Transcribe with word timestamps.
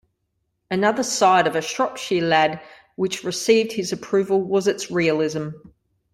Another 0.71 1.03
side 1.03 1.45
of 1.45 1.55
"A 1.55 1.61
Shropshire 1.61 2.23
Lad" 2.23 2.59
which 2.95 3.23
received 3.23 3.73
his 3.73 3.91
approval 3.91 4.41
was 4.41 4.65
its 4.67 4.89
realism. 4.89 5.49